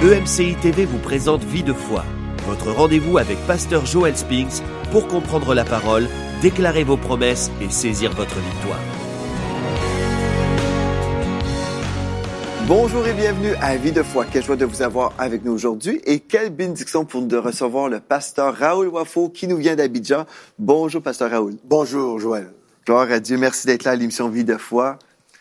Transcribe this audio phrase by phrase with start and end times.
[0.00, 2.04] EMCI TV vous présente Vie de foi,
[2.46, 6.06] votre rendez-vous avec Pasteur Joel Spinks pour comprendre la parole,
[6.40, 8.78] déclarer vos promesses et saisir votre victoire.
[12.68, 14.24] Bonjour et bienvenue à Vie de foi.
[14.24, 17.88] Quelle joie de vous avoir avec nous aujourd'hui et quelle bénédiction pour nous de recevoir
[17.88, 20.26] le pasteur Raoul Wafo qui nous vient d'Abidjan.
[20.60, 21.56] Bonjour, pasteur Raoul.
[21.64, 22.52] Bonjour, Joël.
[22.86, 23.36] Gloire à Dieu.
[23.36, 25.00] Merci d'être là à l'émission Vie de foi.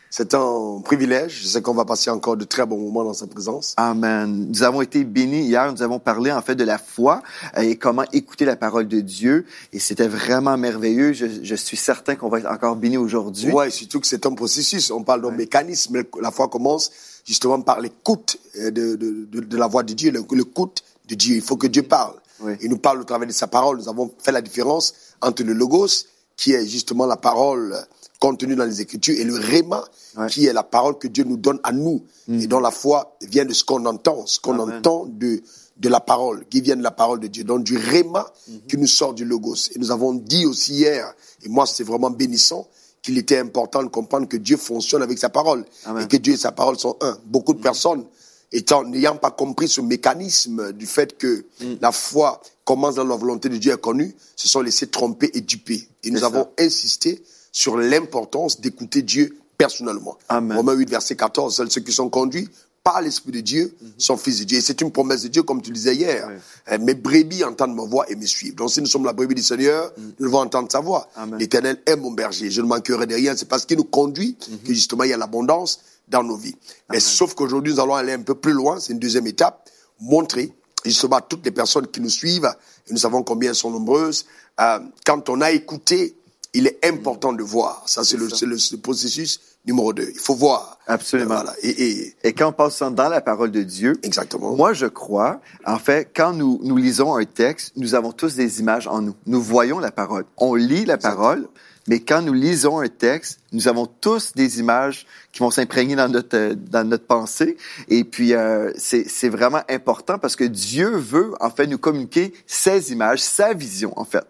[0.09, 1.41] C'est un privilège.
[1.41, 3.73] Je sais qu'on va passer encore de très bons moments dans sa présence.
[3.77, 4.47] Amen.
[4.49, 5.71] Nous avons été bénis hier.
[5.71, 7.21] Nous avons parlé en fait de la foi
[7.57, 9.46] et comment écouter la parole de Dieu.
[9.73, 11.13] Et c'était vraiment merveilleux.
[11.13, 13.51] Je, je suis certain qu'on va être encore bénis aujourd'hui.
[13.51, 14.91] Ouais, surtout que c'est un processus.
[14.91, 16.04] On parle d'un mécanisme.
[16.21, 16.91] La foi commence
[17.25, 21.35] justement par l'écoute de, de, de, de, la voix de Dieu, l'écoute de Dieu.
[21.35, 22.15] Il faut que Dieu parle.
[22.39, 22.54] Oui.
[22.61, 23.77] Il nous parle au travers de sa parole.
[23.77, 26.05] Nous avons fait la différence entre le logos,
[26.37, 27.75] qui est justement la parole
[28.19, 29.83] contenu dans les Écritures, et le réma,
[30.18, 30.27] Ouais.
[30.29, 33.45] qui est la parole que Dieu nous donne à nous, et dont la foi vient
[33.45, 35.43] de ce qu'on entend, ce qu'on entend de,
[35.77, 38.25] de la parole, qui vient de la parole de Dieu, donc du réma
[38.67, 39.69] qui nous sort du logos.
[39.75, 42.67] Et nous avons dit aussi hier, et moi c'est vraiment bénissant,
[43.03, 46.03] qu'il était important de comprendre que Dieu fonctionne avec sa parole, Amen.
[46.03, 47.15] et que Dieu et sa parole sont un.
[47.25, 48.03] Beaucoup de personnes,
[48.52, 51.45] étant n'ayant pas compris ce mécanisme du fait que
[51.80, 55.39] la foi commence dans la volonté de Dieu est connue, se sont laissés tromper et
[55.39, 55.87] duper.
[56.03, 56.25] Et nous ça.
[56.25, 60.17] avons insisté sur l'importance d'écouter Dieu personnellement.
[60.27, 60.57] Amen.
[60.57, 62.49] Romains 8, verset 14, seuls ceux qui sont conduits
[62.83, 64.57] par l'Esprit de Dieu sont fils de Dieu.
[64.57, 66.27] Et c'est une promesse de Dieu, comme tu disais hier.
[66.29, 66.35] Oui.
[66.73, 68.55] Euh, Mes brebis entendent ma voix et me suivent.
[68.55, 71.07] Donc si nous sommes la brebis du Seigneur, nous devons entendre sa voix.
[71.39, 72.52] L'Éternel est mon berger.
[72.52, 73.33] Je ne manquerai de rien.
[73.37, 76.55] C'est parce qu'il nous conduit que justement il y a l'abondance dans nos vies.
[76.89, 78.79] Mais sauf qu'aujourd'hui, nous allons aller un peu plus loin.
[78.81, 79.69] C'est une deuxième étape.
[79.99, 80.53] Montrer
[80.89, 82.49] justement à toutes les personnes qui nous suivent,
[82.88, 84.25] et nous savons combien elles sont nombreuses,
[84.59, 86.16] euh, quand on a écouté,
[86.53, 87.83] il est important de voir.
[87.85, 90.09] Ça, c'est le, le, processus numéro deux.
[90.13, 90.80] Il faut voir.
[90.88, 91.35] Absolument.
[91.35, 91.53] Voilà.
[91.61, 94.55] Et, et Et quand on passe dans la parole de Dieu, exactement.
[94.55, 98.59] Moi, je crois, en fait, quand nous, nous lisons un texte, nous avons tous des
[98.59, 99.15] images en nous.
[99.25, 100.25] Nous voyons la parole.
[100.37, 101.48] On lit la parole,
[101.87, 106.09] mais quand nous lisons un texte, nous avons tous des images qui vont s'imprégner dans
[106.09, 107.58] notre, euh, dans notre pensée.
[107.87, 112.33] Et puis, euh, c'est c'est vraiment important parce que Dieu veut, en fait, nous communiquer
[112.45, 114.25] ses images, sa vision, en fait.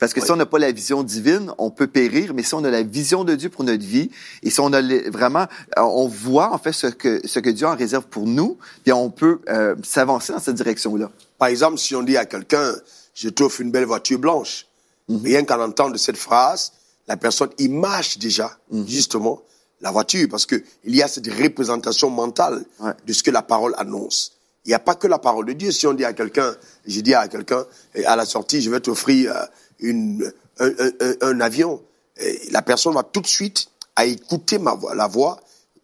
[0.00, 2.62] Parce que si on n'a pas la vision divine, on peut périr, mais si on
[2.62, 4.10] a la vision de Dieu pour notre vie,
[4.44, 7.50] et si on a les- vraiment, euh, on voit en fait ce que ce que
[7.50, 11.10] Dieu en réserve pour nous, puis on peut euh, s'avancer dans cette direction-là.
[11.36, 12.74] Par exemple, si on dit à quelqu'un,
[13.14, 14.66] je t'offre une belle voiture blanche,
[15.08, 15.22] Mhm.
[15.24, 16.72] rien qu'en entendre cette phrase,
[17.08, 18.86] la personne image déjà, Mhm.
[18.86, 19.40] justement,
[19.80, 22.92] la voiture, parce que il y a cette représentation mentale Ouais.
[23.06, 24.32] de ce que la parole annonce.
[24.64, 25.72] Il n'y a pas que la parole de Dieu.
[25.72, 26.54] Si on dit à quelqu'un,
[26.86, 27.64] je dis à quelqu'un,
[28.04, 29.44] à la sortie, je vais t'offrir euh,
[29.80, 31.80] une, un, un- un- un avion,
[32.50, 35.40] la personne va tout de suite à écouter ma voix, la voix,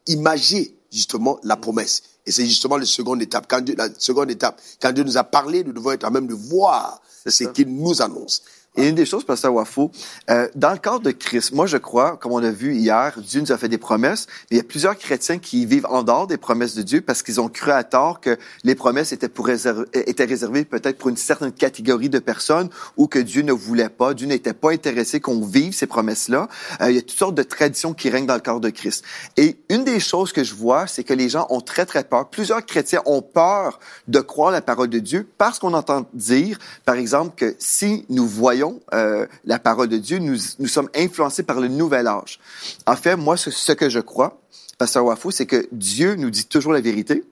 [0.08, 2.02] imager justement la promesse.
[2.26, 3.46] Et c'est justement la seconde étape.
[3.48, 6.26] Quand Dieu, la seconde étape, quand Dieu nous a parlé, nous devons être à même
[6.26, 8.42] de voir ce qu'il nous annonce.
[8.76, 9.92] Et une des choses, Pasteur Wafo,
[10.30, 13.40] euh, dans le cadre de Christ, moi je crois, comme on a vu hier, Dieu
[13.40, 16.38] nous a fait des promesses, il y a plusieurs chrétiens qui vivent en dehors des
[16.38, 20.24] promesses de Dieu parce qu'ils ont cru à tort que les promesses étaient, pour étaient
[20.24, 24.26] réservées peut-être pour une certaine catégorie de personnes ou que Dieu ne voulait pas, Dieu
[24.26, 26.48] n'était pas intéressé qu'on vive ces promesses-là.
[26.80, 29.04] Euh, il y a toutes sortes de traditions qui règnent dans le corps de Christ.
[29.36, 32.28] Et une des choses que je vois, c'est que les gens ont très très peur.
[32.28, 36.96] Plusieurs chrétiens ont peur de croire la parole de Dieu parce qu'on entend dire, par
[36.96, 41.60] exemple, que si nous voyons euh, la parole de Dieu, nous, nous sommes influencés par
[41.60, 42.38] le nouvel âge.
[42.86, 44.40] En fait, moi, ce, que je crois,
[44.78, 47.24] Pasteur Wafo, c'est que Dieu nous dit toujours la vérité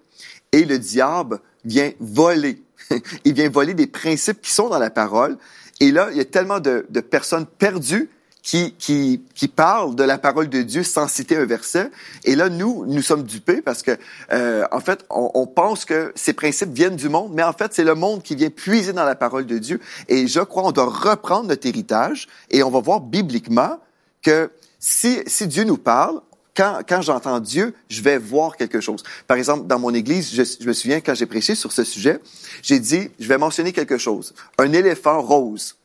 [0.53, 2.63] et le diable vient voler.
[3.25, 5.39] Il vient voler des principes qui sont dans la parole.
[5.81, 8.09] Et là, il y a tellement de personnes perdues
[8.43, 11.91] qui, qui, qui parlent de la parole de Dieu sans citer un verset.
[12.25, 13.97] Et là, nous, nous sommes dupés parce que,
[14.33, 17.73] euh, en fait, on, on pense que ces principes viennent du monde, mais en fait,
[17.73, 19.81] c'est le monde qui vient puiser dans la parole de Dieu.
[20.09, 23.79] Et je crois on doit reprendre notre héritage et on va voir bibliquement
[24.23, 26.21] que si, si Dieu nous parle,
[26.57, 29.03] quand, quand j'entends Dieu, je vais voir quelque chose.
[29.27, 32.21] Par exemple, dans mon église, je, je me souviens quand j'ai prêché sur ce sujet,
[32.63, 34.35] j'ai dit, je vais mentionner quelque chose.
[34.59, 35.77] Un éléphant rose.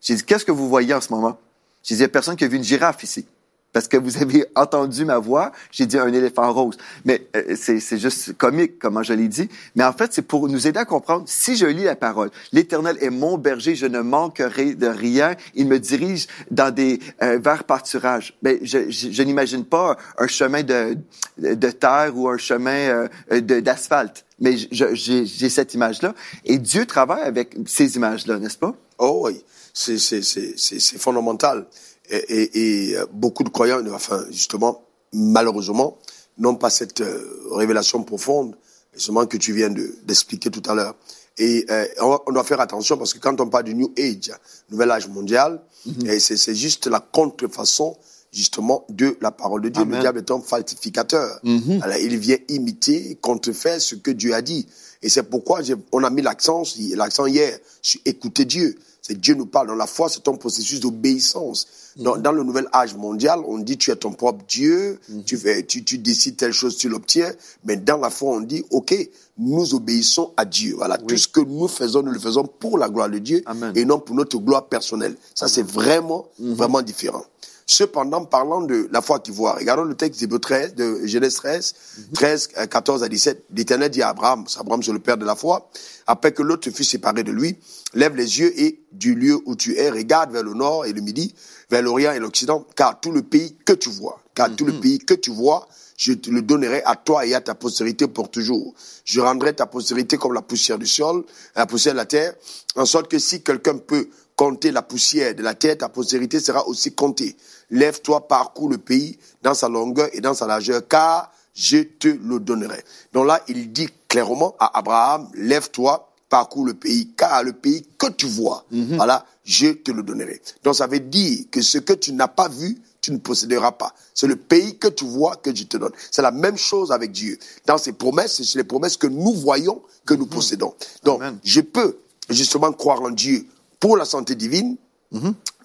[0.00, 1.38] J'ai dit, qu'est-ce que vous voyez en ce moment?
[1.82, 3.26] J'ai dit, il a personne qui a vu une girafe ici.
[3.72, 6.76] Parce que vous avez entendu ma voix, j'ai dit un éléphant rose.
[7.04, 9.48] Mais euh, c'est juste comique, comment je l'ai dit.
[9.74, 12.98] Mais en fait, c'est pour nous aider à comprendre, si je lis la parole, l'Éternel
[13.00, 15.36] est mon berger, je ne manquerai de rien.
[15.54, 18.34] Il me dirige dans des euh, verts pâturages.
[18.42, 20.98] Mais je, je, je n'imagine pas un chemin de,
[21.38, 24.24] de terre ou un chemin euh, d'asphalte.
[24.38, 26.14] Mais j'ai cette image-là.
[26.44, 28.74] Et Dieu travaille avec ces images-là, n'est-ce pas?
[28.98, 29.42] Oh oui,
[29.72, 31.66] c'est fondamental.
[32.10, 34.82] Et, et, et, euh, beaucoup de croyants, enfin justement,
[35.12, 35.98] malheureusement,
[36.38, 38.56] n'ont pas cette euh, révélation profonde
[38.94, 40.94] justement que tu viens de- d'expliquer tout à l'heure.
[41.38, 41.86] Et euh,
[42.26, 44.32] on, doit faire attention parce que quand on parle du New Age,
[44.70, 46.20] nouvel âge mondial, Mhm.
[46.20, 47.96] c'est juste la contrefaçon
[48.32, 49.82] justement de la parole de Dieu.
[49.82, 49.92] Amen.
[49.94, 49.96] Mhm.
[49.96, 51.40] Le diable est un falsificateur.
[51.82, 54.66] Alors, il vient imiter, contrefaire ce que Dieu a dit.
[55.02, 55.60] Et c'est pourquoi
[55.92, 56.62] on a mis l'accent,
[56.94, 58.78] l'accent hier, sur écouter Dieu.
[59.02, 59.66] C'est Dieu nous parle.
[59.66, 61.66] Dans la foi, c'est un processus d'obéissance.
[61.96, 65.64] Dans, dans le nouvel âge mondial, on dit tu es ton propre Dieu, tu, fais,
[65.64, 67.32] tu, tu décides telle chose, tu l'obtiens.
[67.64, 68.94] Mais dans la foi, on dit, OK,
[69.38, 70.74] nous obéissons à Dieu.
[70.76, 73.72] Voilà, tout ce que nous faisons, nous le faisons pour la gloire de Dieu Amen.
[73.74, 75.16] et non pour notre gloire personnelle.
[75.34, 77.24] Ça, c'est vraiment, vraiment différent.
[77.66, 81.74] Cependant, parlant de la foi qui voit, regardons le texte d'Hébreu 13, de Genèse 13,
[82.14, 83.44] 13, euh, 14 à 17.
[83.54, 85.70] L'Éternel dit à Abraham, Abraham c'est le père de la foi,
[86.06, 87.58] après que l'autre fut séparé de lui,
[87.94, 91.00] lève les yeux et du lieu où tu es, regarde vers le nord et le
[91.00, 91.34] midi,
[91.70, 94.98] vers l'orient et l'occident, car tout le pays que tu vois, car tout le pays
[94.98, 98.74] que tu vois, je te le donnerai à toi et à ta postérité pour toujours.
[99.04, 101.24] Je rendrai ta postérité comme la poussière du sol,
[101.54, 102.34] la poussière de la terre,
[102.76, 106.66] en sorte que si quelqu'un peut compter la poussière de la terre, ta postérité sera
[106.66, 107.36] aussi comptée.
[107.70, 112.40] Lève-toi, parcours le pays dans sa longueur et dans sa largeur, car je te le
[112.40, 112.82] donnerai.
[113.12, 118.10] Donc là, il dit clairement à Abraham, lève-toi, parcours le pays, car le pays que
[118.10, 120.40] tu vois, voilà, je te le donnerai.
[120.64, 123.92] Donc ça veut dire que ce que tu n'as pas vu, tu ne posséderas pas.
[124.14, 125.92] C'est le pays que tu vois que je te donne.
[126.10, 127.38] C'est la même chose avec Dieu.
[127.66, 130.72] Dans ses promesses, c'est les promesses que nous voyons que nous possédons.
[131.02, 131.38] Donc, Amen.
[131.42, 131.98] je peux
[132.30, 133.44] justement croire en Dieu
[133.82, 134.76] pour la santé divine,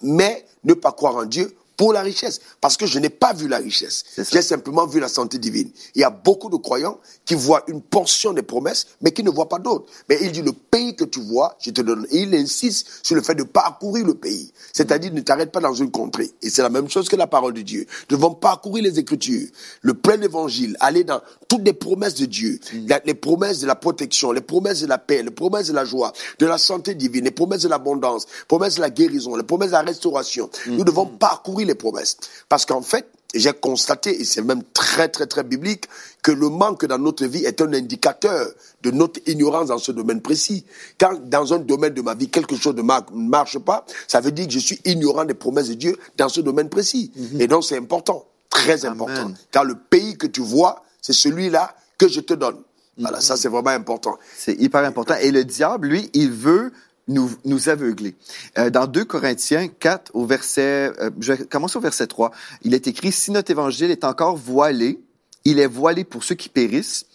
[0.02, 3.48] mais ne pas croire en Dieu pour la richesse, parce que je n'ai pas vu
[3.48, 4.04] la richesse.
[4.30, 5.70] J'ai simplement vu la santé divine.
[5.94, 9.30] Il y a beaucoup de croyants qui voient une portion des promesses, mais qui ne
[9.30, 9.86] voient pas d'autres.
[10.10, 12.06] Mais il dit, le pays que tu vois, je te donne.
[12.10, 14.52] Et il insiste sur le fait de parcourir le pays.
[14.72, 16.30] C'est-à-dire, ne t'arrête pas dans une contrée.
[16.42, 17.86] Et c'est la même chose que la parole de Dieu.
[18.10, 19.48] Nous devons parcourir les Écritures,
[19.82, 22.58] le plein évangile, aller dans toutes les promesses de Dieu,
[22.88, 25.84] La- les promesses de la protection, les promesses de la paix, les promesses de la
[25.84, 29.44] joie, de la santé divine, les promesses de l'abondance, les promesses de la guérison, les
[29.44, 30.50] promesses de la restauration.
[30.66, 32.16] Nous devons parcourir les promesses.
[32.48, 35.84] Parce qu'en fait, j'ai constaté, et c'est même très très très biblique,
[36.22, 38.48] que le manque dans notre vie est un indicateur
[38.82, 40.64] de notre ignorance dans ce domaine précis.
[40.98, 44.20] Quand dans un domaine de ma vie, quelque chose ne mar- ne marche pas, ça
[44.20, 47.12] veut dire que je suis ignorant des promesses de Dieu dans ce domaine précis.
[47.38, 49.30] Et donc c'est important, très important.
[49.52, 52.56] Car le pays que tu vois, c'est celui-là que je te donne.
[52.96, 54.18] Voilà, ça c'est vraiment important.
[54.36, 55.14] C'est hyper important.
[55.20, 56.72] Et le diable, lui, il veut
[57.08, 58.14] nous, nous aveugler.
[58.58, 62.30] Euh, dans 2 Corinthiens 4, au verset, euh, je vais commencer au verset 3,
[62.62, 65.00] il est écrit, si notre évangile est encore voilé,
[65.44, 67.06] il est voilé pour ceux qui périssent,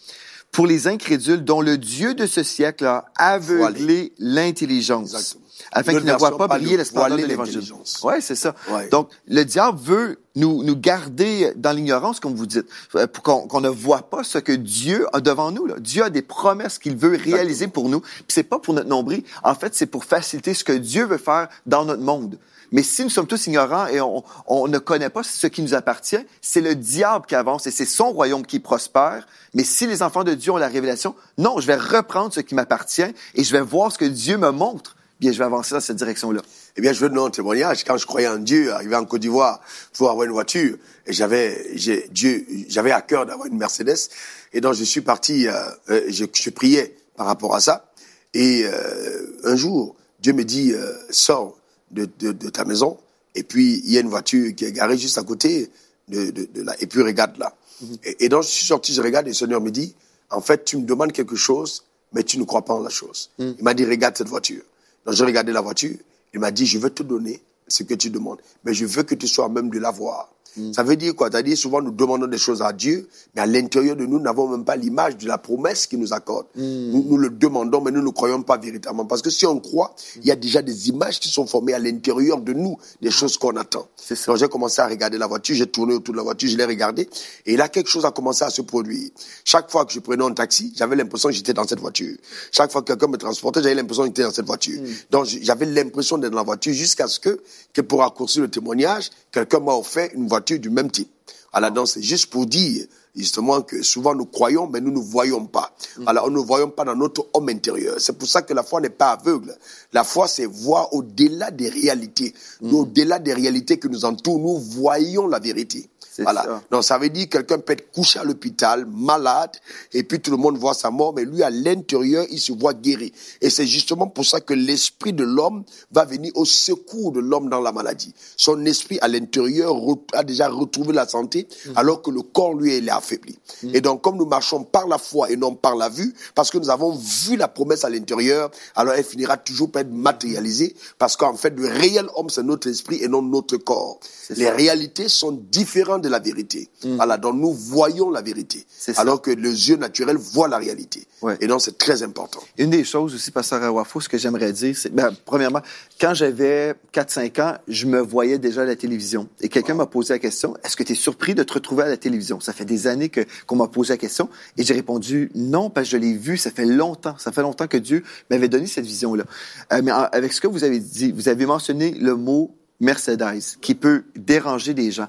[0.50, 5.38] pour les incrédules dont le Dieu de ce siècle a aveuglé l'intelligence.
[5.72, 7.62] Afin qu'ils ne voient pas briller de l'esplendeur de l'évangile.
[8.02, 8.54] Ouais, c'est ça.
[8.70, 8.88] Ouais.
[8.88, 12.66] Donc, le diable veut nous, nous garder dans l'ignorance, comme vous dites,
[12.96, 15.66] euh, pour qu'on ne voit pas ce que Dieu a devant nous.
[15.66, 15.76] Là.
[15.78, 18.00] Dieu a des promesses qu'il veut réaliser pour nous.
[18.00, 19.22] Puis c'est pas pour notre nombril.
[19.42, 22.38] En fait, c'est pour faciliter ce que Dieu veut faire dans notre monde.
[22.72, 25.74] Mais si nous sommes tous ignorants et on, on ne connaît pas ce qui nous
[25.74, 29.28] appartient, c'est le diable qui avance et c'est son royaume qui prospère.
[29.54, 32.56] Mais si les enfants de Dieu ont la révélation, non, je vais reprendre ce qui
[32.56, 34.96] m'appartient et je vais voir ce que Dieu me montre.
[35.20, 36.42] Bien, je vais avancer dans cette direction-là.
[36.76, 37.84] Eh bien, je veux donner un témoignage.
[37.84, 39.60] Quand je croyais en Dieu, arrivé en Côte d'Ivoire
[39.92, 40.76] pour avoir une voiture,
[41.06, 44.10] et j'avais, j'ai, Dieu, j'avais à cœur d'avoir une Mercedes.
[44.52, 45.52] Et donc, je suis parti, euh,
[45.90, 47.92] euh, je, je priais par rapport à ça.
[48.34, 51.56] Et euh, un jour, Dieu me dit, euh, sors
[51.92, 52.98] de, de, de ta maison.
[53.36, 55.70] Et puis, il y a une voiture qui est garée juste à côté
[56.08, 56.74] de, de, de là.
[56.80, 57.54] Et puis, regarde là.
[58.02, 59.94] et, et donc, je suis sorti, je regarde, et le Seigneur me dit,
[60.30, 63.30] en fait, tu me demandes quelque chose, mais tu ne crois pas en la chose.
[63.38, 64.62] Il m'a dit, regarde cette voiture.
[65.04, 65.96] Donc, j'ai regardé la voiture.
[66.32, 69.14] Il m'a dit, je vais te donner ce que tu demandes, mais je veux que
[69.14, 70.30] tu sois même de l'avoir.
[70.72, 71.28] Ça veut dire quoi?
[71.30, 74.48] C'est-à-dire, souvent, nous demandons des choses à Dieu, mais à l'intérieur de nous, nous n'avons
[74.48, 76.46] même pas l'image de la promesse qu'il nous accorde.
[76.54, 79.04] Nous, nous le demandons, mais nous ne croyons pas véritablement.
[79.04, 81.78] Parce que si on croit, il y a déjà des images qui sont formées à
[81.78, 83.88] l'intérieur de nous, des choses qu'on attend.
[84.26, 86.64] Donc, j'ai commencé à regarder la voiture, j'ai tourné autour de la voiture, je l'ai
[86.64, 87.08] regardée,
[87.46, 89.10] et là, quelque chose a commencé à se produire.
[89.44, 92.16] Chaque fois que je prenais un taxi, j'avais l'impression que j'étais dans cette voiture.
[92.52, 94.80] Chaque fois que quelqu'un me transportait, j'avais l'impression que j'étais dans cette voiture.
[95.10, 97.40] Donc, j'avais l'impression d'être dans la voiture jusqu'à ce que,
[97.72, 101.10] que pour raccourcir le témoignage, quelqu'un m'a offert une voiture du même type.
[101.52, 102.84] Alors, donc, c'est juste pour dire,
[103.14, 105.72] justement, que souvent nous croyons, mais nous ne voyons pas.
[106.04, 107.94] Alors, nous ne voyons pas dans notre homme intérieur.
[107.98, 109.56] C'est pour ça que la foi n'est pas aveugle.
[109.92, 112.34] La foi, c'est voir au-delà des réalités.
[112.60, 115.88] Nous, Au-delà des réalités qui nous entourent, nous voyons la vérité.
[116.22, 116.42] Voilà.
[116.42, 116.62] ça.
[116.70, 119.50] Donc ça veut dire que quelqu'un peut être couché à l'hôpital, malade,
[119.92, 122.74] et puis tout le monde voit sa mort, mais lui à l'intérieur, il se voit
[122.74, 123.12] guéri.
[123.40, 127.48] Et c'est justement pour ça que l'esprit de l'homme va venir au secours de l'homme
[127.48, 128.14] dans la maladie.
[128.36, 129.76] Son esprit à l'intérieur
[130.12, 133.38] a déjà retrouvé la santé, alors que le corps lui il est affaibli.
[133.72, 136.58] Et donc comme nous marchons par la foi et non par la vue, parce que
[136.58, 141.16] nous avons vu la promesse à l'intérieur, alors elle finira toujours par être matérialisée, parce
[141.16, 143.98] qu'en fait le réel homme c'est notre esprit et non notre corps.
[144.30, 146.68] Les réalités sont différentes de la vérité.
[146.84, 148.64] Voilà, donc nous voyons la vérité,
[148.96, 151.06] alors que les yeux naturels voient la réalité.
[151.22, 151.36] Ouais.
[151.40, 152.40] Et donc c'est très important.
[152.58, 155.62] Une des choses aussi, Pasteur Awafo, ce que j'aimerais dire, c'est, ben, premièrement,
[156.00, 159.28] quand j'avais 4-5 ans, je me voyais déjà à la télévision.
[159.40, 161.88] Et quelqu'un m'a posé la question, est-ce que tu es surpris de te retrouver à
[161.88, 162.40] la télévision?
[162.40, 164.28] Ça fait des années que, qu'on m'a posé la question.
[164.58, 167.16] Et j'ai répondu non, parce que je l'ai vu, ça fait longtemps.
[167.18, 169.24] Ça fait longtemps que Dieu m'avait donné cette vision-là.
[169.72, 173.74] Euh, mais avec ce que vous avez dit, vous avez mentionné le mot Mercedes, qui
[173.74, 175.08] peut déranger des gens.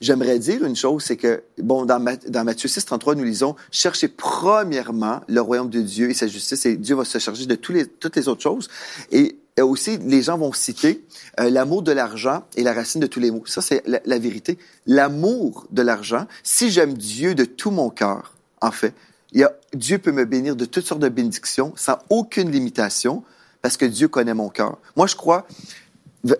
[0.00, 3.56] J'aimerais dire une chose, c'est que, bon, dans, Ma- dans Matthieu 6, 33, nous lisons,
[3.70, 7.54] cherchez premièrement le royaume de Dieu et sa justice, et Dieu va se charger de
[7.54, 8.68] toutes les autres choses.
[9.12, 11.04] Et aussi, les gens vont citer
[11.40, 13.44] euh, l'amour de l'argent et la racine de tous les maux.
[13.46, 14.58] Ça, c'est la, vérité.
[14.86, 18.94] L'amour de l'argent, si j'aime Dieu de tout mon cœur, en fait,
[19.32, 23.22] y a, Dieu peut me bénir de toutes sortes de bénédictions sans aucune limitation
[23.62, 24.78] parce que Dieu connaît mon cœur.
[24.96, 25.46] Moi, je crois,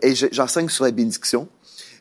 [0.03, 1.49] et je- j'enseigne sur la bénédiction,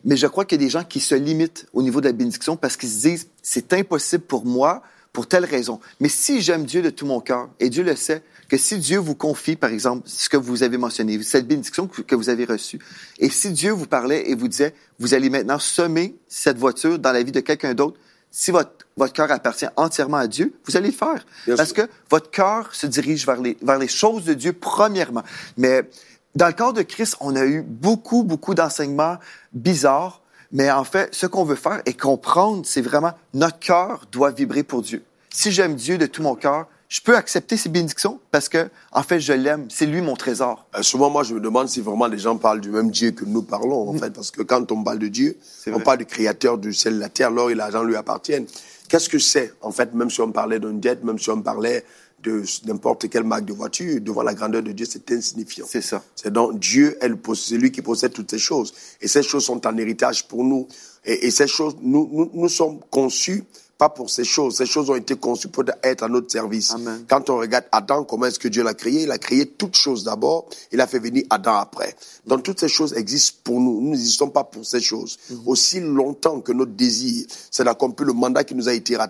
[0.03, 2.13] mais je crois qu'il y a des gens qui se limitent au niveau de la
[2.13, 4.83] bénédiction parce qu'ils se disent, c'est impossible pour moi
[5.13, 5.79] pour telle raison.
[6.00, 8.98] Mais si j'aime Dieu de tout mon cœur, et Dieu le sait, que si Dieu
[8.98, 12.79] vous confie, par exemple, ce que vous avez mentionné, cette bénédiction que vous avez reçue,
[13.19, 17.12] et si Dieu vous parlait et vous disait, vous allez maintenant semer cette voiture dans
[17.12, 18.00] la vie de quelqu'un d'autre,
[18.31, 21.24] si votre, votre cœur appartient entièrement à Dieu, vous allez le faire.
[21.45, 21.86] Bien Parce sûr.
[21.86, 25.22] que votre cœur se dirige vers les, vers les choses de Dieu premièrement.
[25.55, 25.88] Mais
[26.35, 29.17] dans le corps de Christ, on a eu beaucoup, beaucoup d'enseignements
[29.53, 30.21] bizarres.
[30.51, 34.63] Mais en fait, ce qu'on veut faire et comprendre, c'est vraiment notre cœur doit vibrer
[34.63, 35.03] pour Dieu.
[35.29, 39.01] Si j'aime Dieu de tout mon cœur, je peux accepter ses bénédictions parce que, en
[39.01, 39.65] fait, je l'aime.
[39.69, 40.67] C'est lui mon trésor.
[40.75, 43.25] Euh, souvent, moi, je me demande si vraiment les gens parlent du même Dieu que
[43.25, 45.39] nous parlons, en fait, parce que quand on parle de Dieu,
[45.73, 48.45] on parle du créateur du ciel, de la terre, l'or et l'argent lui appartiennent.
[48.89, 51.83] Qu'est-ce que c'est, en fait, même si on parlait d'une dette, même si on parlait
[52.24, 55.65] de n'importe quelle marque de voiture, devant la grandeur de Dieu, c'est insignifiant.
[55.68, 56.03] C'est ça.
[56.15, 56.98] C'est donc Dieu
[57.36, 58.74] c'est lui qui possède toutes ces choses.
[59.01, 60.68] Et ces choses sont en héritage pour nous.
[61.06, 63.44] Et, et ces choses, nous, nous, nous sommes conçus
[63.77, 64.58] pas pour ces choses.
[64.58, 66.72] Ces choses ont été conçues pour être à notre service.
[66.72, 67.06] Amen.
[67.08, 69.03] Quand on regarde Adam, comment est-ce que Dieu l'a créé?
[69.03, 71.96] Il a créé toutes choses d'abord, il a fait venir Adam après.
[72.25, 73.82] Donc toutes ces choses existent pour nous.
[73.82, 75.18] Nous n'existons pas pour ces choses.
[75.46, 79.06] Aussi longtemps que notre désir, c'est d'accomplir le mandat qui nous a été euh,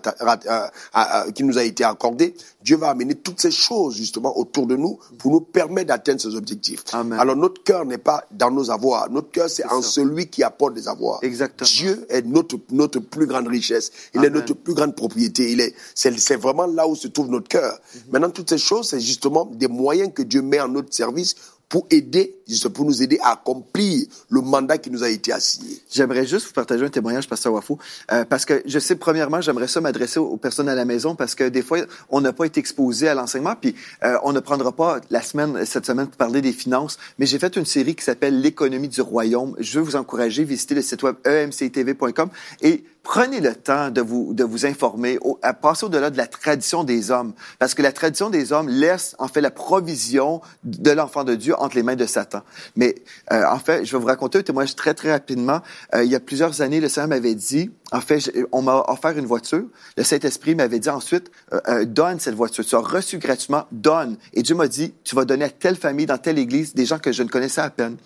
[0.96, 4.74] euh, qui nous a été accordé, Dieu va amener toutes ces choses justement autour de
[4.74, 6.82] nous pour nous permettre d'atteindre ces objectifs.
[6.92, 7.18] Amen.
[7.20, 9.10] Alors notre cœur n'est pas dans nos avoirs.
[9.10, 9.88] Notre cœur, c'est en ça.
[9.90, 11.18] celui qui apporte des avoirs.
[11.22, 11.68] Exactement.
[11.70, 13.92] Dieu est notre, notre plus grande richesse.
[14.14, 14.30] Il Amen.
[14.30, 15.52] est notre plus grande propriété.
[15.52, 17.78] Il est, c'est, c'est vraiment là où se trouve notre cœur.
[17.94, 18.00] Mhm.
[18.12, 21.34] Maintenant, toutes ces choses, c'est justement des moyens que Dieu met en notre service
[21.74, 22.36] pour aider,
[22.72, 25.76] pour nous aider à accomplir le mandat qui nous a été assigné.
[25.90, 27.78] J'aimerais juste vous partager un témoignage, Pasteur Wafou,
[28.12, 31.34] euh, parce que je sais, premièrement, j'aimerais ça m'adresser aux, personnes à la maison, parce
[31.34, 31.78] que des fois,
[32.10, 35.66] on n'a pas été exposé à l'enseignement, puis euh, on ne prendra pas la semaine,
[35.66, 39.00] cette semaine, pour parler des finances, mais j'ai fait une série qui s'appelle L'économie du
[39.00, 39.56] royaume.
[39.58, 42.28] Je veux vous encourager, visiter le site web emctv.com
[42.62, 46.26] et prenez le temps de vous, de vous informer, au- à passer au-delà de la
[46.26, 50.90] tradition des hommes, parce que la tradition des hommes laisse, en fait, la provision de
[50.90, 52.40] l'enfant de Dieu entre les mains de Satan.
[52.74, 52.96] Mais
[53.30, 55.60] euh, en fait, je vais vous raconter un témoignage très, très rapidement.
[55.94, 59.16] Euh, il y a plusieurs années, le Seigneur m'avait dit, en fait, on m'a offert
[59.16, 59.64] une voiture.
[59.96, 62.64] Le Saint-Esprit m'avait dit ensuite, euh, euh, donne cette voiture.
[62.64, 64.16] Tu as reçu gratuitement, donne.
[64.32, 66.98] Et Dieu m'a dit, tu vas donner à telle famille, dans telle église, des gens
[66.98, 67.96] que je ne connaissais à peine.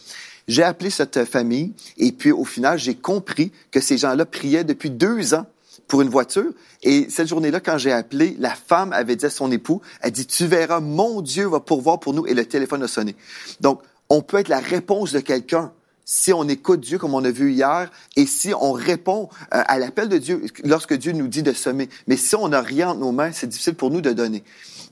[0.49, 4.91] J'ai appelé cette famille et puis au final, j'ai compris que ces gens-là priaient depuis
[4.91, 5.47] deux ans
[5.87, 6.53] pour une voiture.
[6.83, 10.27] Et cette journée-là, quand j'ai appelé, la femme avait dit à son époux, elle dit,
[10.27, 12.27] tu verras, mon Dieu va pourvoir pour nous.
[12.27, 13.17] Et le téléphone a sonné.
[13.61, 15.73] Donc, on peut être la réponse de quelqu'un
[16.11, 19.79] si on écoute Dieu comme on a vu hier et si on répond euh, à
[19.79, 21.91] l'appel de Dieu lorsque Dieu nous dit de semer.
[22.07, 24.43] Mais si on n'a rien entre nos mains, c'est difficile pour nous de donner.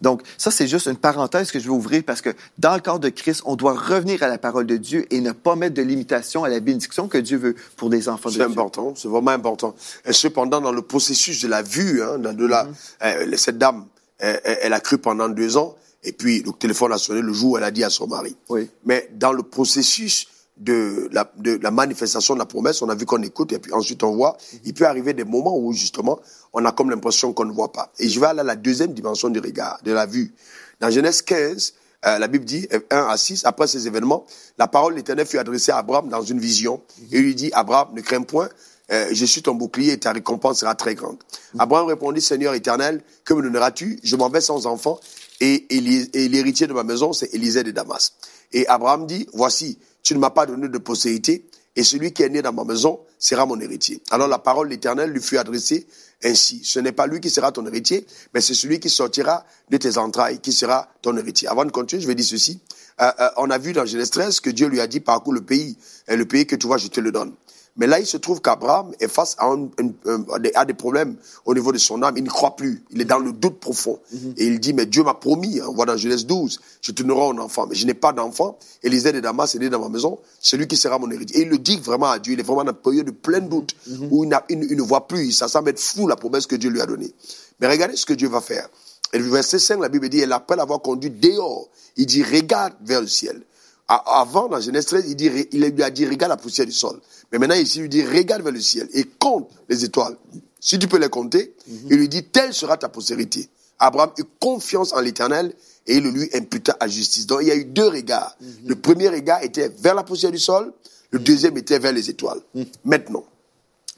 [0.03, 3.01] Donc, ça, c'est juste une parenthèse que je vais ouvrir parce que dans le corps
[3.01, 5.81] de Christ, on doit revenir à la parole de Dieu et ne pas mettre de
[5.81, 8.49] limitation à la bénédiction que Dieu veut pour des enfants de C'est Dieu.
[8.51, 9.75] important, c'est vraiment important.
[10.05, 12.75] Et cependant, dans le processus de la vue, hein, de la, Mhm.
[13.05, 13.87] euh, cette dame,
[14.19, 17.33] elle, elle- elle a cru pendant deux ans, et puis le téléphone a sonné le
[17.33, 18.37] jour où elle a dit à son mari.
[18.51, 18.69] Oui.
[18.85, 23.53] Mais dans le processus de la, manifestation de la promesse, on a vu qu'on écoute,
[23.53, 26.19] et puis ensuite on voit, il peut arriver des moments où justement,
[26.53, 27.93] on a comme l'impression qu'on ne voit pas.
[27.99, 30.35] Et je vais aller à la deuxième dimension du regard, de la vue.
[30.81, 31.75] Dans Genèse 15,
[32.07, 34.25] euh, la Bible dit, euh, 1 à 6, après ces événements,
[34.59, 36.81] la parole de l'Éternel fut adressée à Abraham dans une vision,
[37.13, 38.49] et lui dit, Abraham, ne crains point,
[38.93, 41.17] euh, je suis ton bouclier et ta récompense sera très grande.
[41.59, 43.99] Abraham répondit, Seigneur éternel, que me donneras-tu?
[44.05, 45.01] Je m'en vais sans enfant
[45.41, 48.13] et, et l'héritier de ma maison, c'est Élisée de Damas.
[48.53, 51.45] Et Abraham dit, voici, tu ne m'as pas donné de postérité
[51.75, 54.01] et celui qui est né dans ma maison sera mon héritier.
[54.13, 55.85] Alors la parole de l'Éternel lui fut adressée
[56.23, 56.61] ainsi.
[56.63, 59.99] Ce n'est pas lui qui sera ton héritier, mais c'est celui qui sortira de tes
[59.99, 61.49] entrailles qui sera ton héritier.
[61.49, 62.61] Avant de continuer, je vais dire ceci.
[63.01, 65.41] Euh, euh, on a vu dans Genèse 13 que Dieu lui a dit, parcours le
[65.41, 67.35] pays, et le pays que tu vois, je te le donne.
[67.77, 71.79] Mais là, il se trouve qu'Abraham est face à, un, des problèmes au niveau de
[71.79, 72.17] son âme.
[72.17, 72.83] Il ne croit plus.
[72.91, 74.01] Il est dans le doute profond.
[74.13, 74.35] Mhm.
[74.39, 77.03] Et il dit, mais Dieu m'a promis, hein, on voit dans Genèse 12, je te
[77.03, 77.67] donnerai un enfant.
[77.67, 78.59] Mais je n'ai pas d'enfant.
[78.83, 80.19] Élisée de Damas est né dans ma maison.
[80.41, 81.41] C'est lui qui sera mon héritier.
[81.41, 82.33] Et il le dit vraiment à Dieu.
[82.33, 84.09] Il est vraiment dans une période de plein doute, mhm.
[84.11, 85.33] où il, ne voit plus.
[85.33, 87.13] Ça semble être fou, la promesse que Dieu lui a donnée.
[87.61, 88.69] Mais regardez ce que Dieu va faire.
[89.13, 92.75] Et le verset 5, la Bible dit, elle après l'avoir conduit dehors, il dit, regarde
[92.83, 93.43] vers le ciel.
[93.89, 97.01] Avant, dans Genèse 13, il, dit, il lui a dit, regarde la poussière du sol.
[97.31, 100.17] Mais maintenant, ici, il lui dit, regarde vers le ciel et compte les étoiles.
[100.59, 101.89] Si tu peux les compter, mhm.
[101.91, 103.49] il lui dit, telle sera ta postérité.
[103.79, 105.55] Abraham eut confiance en l'éternel
[105.87, 107.27] et il le lui imputa à justice.
[107.27, 108.37] Donc, il y a eu deux regards.
[108.41, 108.49] Mhm.
[108.67, 110.73] Le premier regard était vers la poussière du sol,
[111.11, 112.41] le deuxième était vers les étoiles.
[112.55, 112.67] Mhm.
[112.85, 113.25] Maintenant,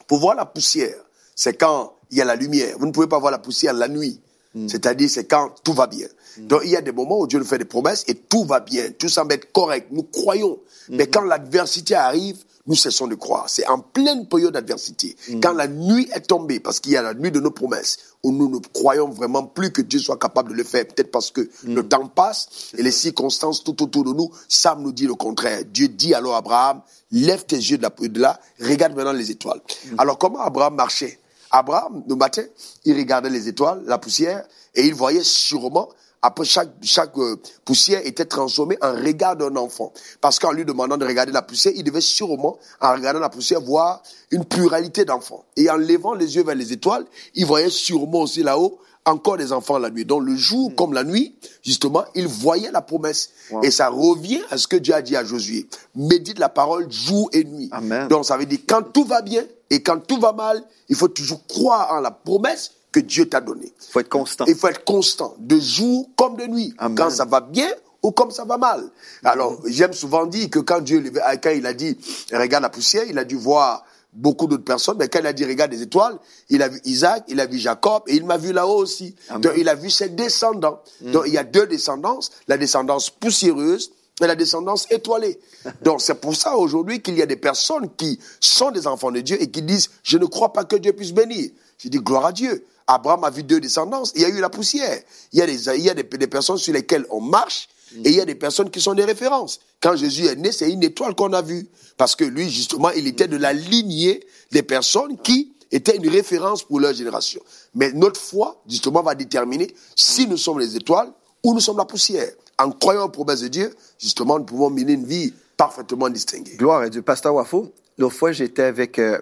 [0.07, 1.03] pour voir la poussière,
[1.35, 2.77] c'est quand il y a la lumière.
[2.79, 4.21] Vous ne pouvez pas voir la poussière la nuit.
[4.67, 6.07] C'est-à-dire, c'est quand tout va bien.
[6.39, 8.61] Donc, il y a des moments où Dieu nous fait des promesses et tout va
[8.61, 9.89] bien, tout semble être correct.
[9.91, 10.59] Nous croyons.
[10.89, 12.39] Mais quand l'adversité arrive,
[12.69, 13.49] nous cessons de croire.
[13.49, 15.41] C'est en pleine période d'adversité, mm.
[15.41, 18.31] quand la nuit est tombée, parce qu'il y a la nuit de nos promesses, où
[18.31, 21.41] nous ne croyons vraiment plus que Dieu soit capable de le faire, peut-être parce que
[21.41, 21.75] mm.
[21.75, 25.63] le temps passe et les circonstances tout autour de nous, Sam nous dit le contraire.
[25.65, 29.61] Dieu dit alors à Abraham, lève tes yeux de, là, regarde maintenant les étoiles.
[29.91, 29.95] Mm.
[29.99, 31.19] Alors comment Abraham marchait?
[31.51, 32.43] Abraham, le matin,
[32.85, 35.89] il regardait les étoiles, la poussière, et il voyait sûrement
[36.21, 39.93] après chaque, chaque euh, poussière était transformée en regard d'un enfant.
[40.21, 43.61] Parce qu'en lui demandant de regarder la poussière, il devait sûrement, en regardant la poussière,
[43.61, 45.45] voir une pluralité d'enfants.
[45.57, 49.53] Et en levant les yeux vers les étoiles, il voyait sûrement aussi là-haut encore des
[49.53, 50.05] enfants la nuit.
[50.05, 53.31] Donc le jour comme la nuit, justement, il voyait la promesse.
[53.63, 55.67] Et ça revient à ce que Dieu a dit à Josué.
[55.95, 57.71] Médite la parole jour et nuit.
[58.09, 61.09] Donc ça veut dire quand tout va bien et quand tout va mal, il faut
[61.09, 63.67] toujours croire en la promesse que Dieu t'a donné.
[63.67, 64.45] Il faut être constant.
[64.47, 66.75] Il faut être constant, de jour comme de nuit.
[66.97, 67.69] Quand ça va bien
[68.03, 68.85] ou comme ça va mal.
[69.25, 71.03] Alors, j'aime souvent dire que quand Dieu,
[71.43, 71.99] quand il a dit,
[72.33, 73.85] regarde la poussière, il a dû voir
[74.19, 77.25] beaucoup d'autres personnes, mais quand il a dit regarde les étoiles, il a vu Isaac,
[77.29, 79.15] il a vu Jacob, et il m'a vu là-haut aussi.
[79.39, 80.83] Donc, il a vu ses descendants.
[81.01, 81.13] Mm.
[81.13, 85.39] Donc, il y a deux descendances, la descendance poussiéreuse et la descendance étoilée.
[85.83, 89.21] Donc, c'est pour ça aujourd'hui qu'il y a des personnes qui sont des enfants de
[89.21, 91.51] Dieu et qui disent, je ne crois pas que Dieu puisse bénir.
[91.79, 92.65] Je dis, gloire à Dieu.
[92.89, 94.13] Abraham a vu deux descendances.
[94.17, 94.99] Il y a eu la poussière.
[95.33, 97.69] Il y a des, il y a des, personnes sur lesquelles on marche
[98.05, 99.61] et il y a des personnes qui sont des références.
[99.81, 101.67] Quand Jésus est né, c'est une étoile qu'on a vue.
[101.97, 106.63] Parce que lui, justement, il était de la lignée des personnes qui étaient une référence
[106.63, 107.41] pour leur génération.
[107.75, 111.11] Mais notre foi, justement, va déterminer si nous sommes les étoiles
[111.43, 112.31] ou nous sommes la poussière.
[112.59, 116.57] En croyant aux promesses de Dieu, justement, nous pouvons mener une vie parfaitement distinguée.
[116.57, 117.03] Gloire à Dieu.
[117.03, 119.19] Pasteur Wafo, l'autre fois, j'étais avec euh,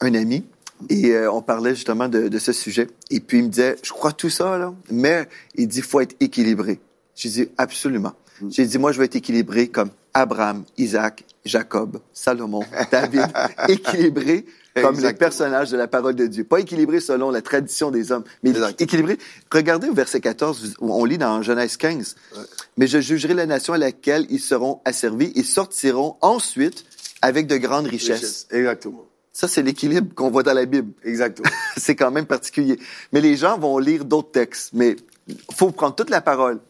[0.00, 0.44] un ami
[0.88, 2.88] et euh, on parlait justement de, de, ce sujet.
[3.10, 6.16] Et puis il me disait, je crois tout ça, là, mais il dit, faut être
[6.20, 6.80] équilibré.
[7.20, 8.14] J'ai dit, absolument.
[8.40, 8.48] Mm.
[8.50, 13.26] J'ai dit, moi, je vais être équilibré comme Abraham, Isaac, Jacob, Salomon, David,
[13.68, 16.44] équilibré comme les personnages de la parole de Dieu.
[16.44, 19.18] Pas équilibré selon la tradition des hommes, mais équilibré.
[19.52, 22.16] Regardez au verset 14, on lit dans Genèse 15.
[22.78, 26.86] Mais je jugerai la nation à laquelle ils seront asservis et sortiront ensuite
[27.20, 28.46] avec de grandes richesses.
[28.50, 29.04] Exactement.
[29.32, 30.92] Ça, c'est l'équilibre qu'on voit dans la Bible.
[31.04, 31.50] Exactement.
[31.76, 32.78] c'est quand même particulier.
[33.12, 34.70] Mais les gens vont lire d'autres textes.
[34.72, 34.96] Mais
[35.52, 36.60] faut prendre toute la parole.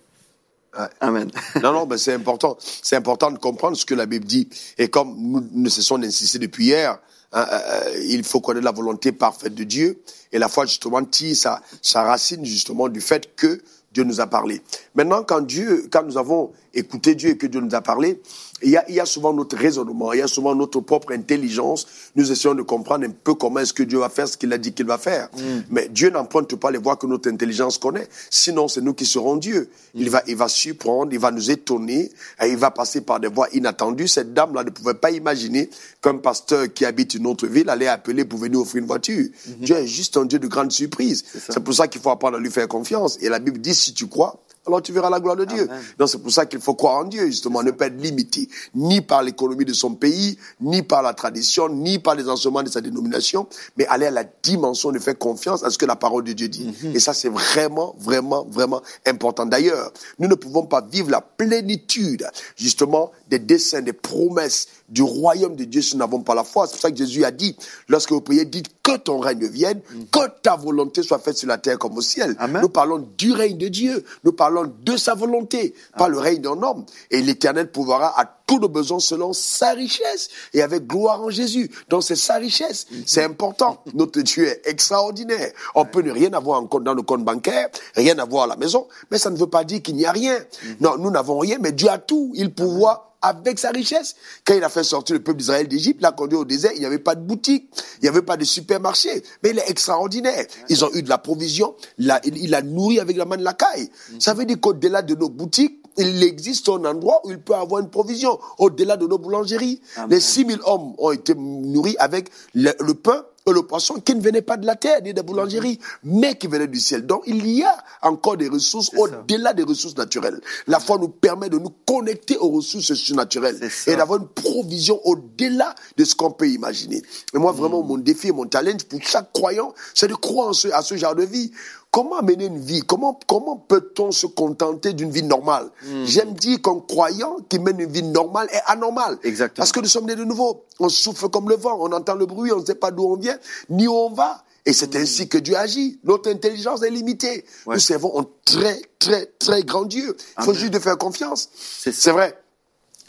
[1.01, 1.31] Amen.
[1.63, 2.57] non, non, mais c'est important.
[2.61, 4.49] C'est important de comprendre ce que la Bible dit.
[4.79, 6.99] Et comme nous ne cessons d'insister depuis hier,
[7.33, 10.03] hein, euh, euh, il faut connaître la volonté parfaite de Dieu.
[10.33, 13.61] Et la foi, justement, tire sa, sa racine, justement, du fait que
[13.93, 14.63] Dieu nous a parlé.
[14.95, 18.21] Maintenant, quand Dieu, quand nous avons écouté Dieu et que Dieu nous a parlé,
[18.63, 21.13] il y, a, il y a souvent notre raisonnement, il y a souvent notre propre
[21.13, 21.87] intelligence.
[22.15, 24.59] Nous essayons de comprendre un peu comment est-ce que Dieu va faire ce qu'il a
[24.59, 25.29] dit qu'il va faire.
[25.35, 25.41] Mm.
[25.71, 28.07] Mais Dieu n'emprunte pas les voies que notre intelligence connaît.
[28.29, 29.71] Sinon, c'est nous qui serons Dieu.
[29.95, 30.09] Il mm.
[30.11, 32.11] va, il va surprendre, il va nous étonner,
[32.43, 34.09] et il va passer par des voies inattendues.
[34.09, 35.71] Cette dame-là ne pouvait pas imaginer
[36.03, 39.25] qu'un pasteur qui habite une autre ville allait appeler pour venir offrir une voiture.
[39.25, 39.61] Mm-hmm.
[39.61, 41.25] Dieu est juste un Dieu de grande surprise.
[41.49, 43.17] C'est pour ça qu'il faut apprendre à lui faire confiance.
[43.23, 45.69] Et la Bible dit, si tu crois, alors tu verras la gloire de Dieu.
[45.99, 49.01] Donc c'est pour ça qu'il faut croire en Dieu, justement, ne pas être limité, ni
[49.01, 52.81] par l'économie de son pays, ni par la tradition, ni par les enseignements de sa
[52.81, 53.47] dénomination,
[53.77, 56.49] mais aller à la dimension de faire confiance à ce que la parole de Dieu
[56.49, 56.73] dit.
[56.83, 56.95] Mhm.
[56.95, 59.47] Et ça, c'est vraiment, vraiment, vraiment important.
[59.47, 65.57] D'ailleurs, nous ne pouvons pas vivre la plénitude, justement, des desseins, des promesses du royaume
[65.57, 66.67] de Dieu si nous n'avons pas la foi.
[66.67, 67.57] C'est pour ça que Jésus a dit,
[67.89, 71.59] lorsque vous priez, dites que ton règne vienne, que ta volonté soit faite sur la
[71.59, 72.35] terre comme au ciel.
[72.39, 72.63] Amen.
[72.63, 74.05] Nous parlons du règne de Dieu.
[74.25, 76.85] Nous parlons de sa volonté, pas le règne d'un homme.
[77.11, 81.71] Et l'éternel pourvoira à tous nos besoins selon sa richesse et avec gloire en Jésus.
[81.89, 82.87] Donc c'est sa richesse.
[83.07, 83.83] C'est important.
[83.95, 85.53] Notre Dieu est extraordinaire.
[85.75, 88.57] On peut ne rien avoir en compte dans le compte bancaire, rien avoir à la
[88.57, 90.37] maison, mais ça ne veut pas dire qu'il n'y a rien.
[90.81, 92.33] Non, nous n'avons rien, mais Dieu a tout.
[92.35, 94.17] Il pourvoit avec sa richesse.
[94.45, 96.87] Quand il a fait sortir le peuple d'Israël d'Égypte, l'a conduit au désert, il n'y
[96.87, 99.23] avait pas de boutique, il n'y avait pas de supermarché.
[99.43, 100.47] Mais il est extraordinaire.
[100.69, 103.55] Ils ont eu de la provision, il, il a nourri avec la main de la
[103.55, 103.91] caille.
[104.19, 107.83] Ça veut dire qu'au-delà de nos boutiques, il existe un endroit où il peut avoir
[107.83, 109.81] une provision, au-delà de nos boulangeries.
[110.09, 114.43] Les 6000 hommes ont été nourris avec le, le pain le poisson qui ne venait
[114.43, 117.07] pas de la terre ni des boulangeries, mais qui venait du ciel.
[117.07, 120.41] Donc il y a encore des ressources au-delà des ressources naturelles.
[120.67, 125.75] La foi nous permet de nous connecter aux ressources surnaturelles et d'avoir une provision au-delà
[125.97, 127.03] de ce qu'on peut imaginer.
[127.35, 130.53] Et moi, vraiment, mon défi et mon challenge pour chaque croyant, c'est de croire en
[130.53, 131.51] ce- à ce genre de vie.
[131.91, 132.83] Comment mener une vie?
[132.83, 135.71] Comment, comment peut-on se contenter d'une vie normale?
[136.05, 139.19] J'aime dire qu'un croyant qui mène une vie normale est anormal.
[139.25, 139.63] Exactement.
[139.63, 140.65] Parce que nous sommes nés de nouveau.
[140.79, 143.17] On souffle comme le vent, on entend le bruit, on ne sait pas d'où on
[143.17, 143.39] vient,
[143.71, 144.45] ni où on va.
[144.67, 145.99] Et c'est ainsi que Dieu agit.
[146.05, 147.45] Notre intelligence est limitée.
[147.67, 147.75] Ouais.
[147.75, 150.17] Nous servons un très, très, très grand Dieu.
[150.39, 150.61] Il faut Amen.
[150.61, 151.49] juste de faire confiance.
[151.57, 152.39] C'est vrai